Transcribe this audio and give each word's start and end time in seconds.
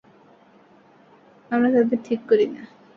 আমরা 1.51 1.69
তাদের 1.75 1.99
ঠিক 2.03 2.19
করি 2.29 2.45
না। 2.47 2.63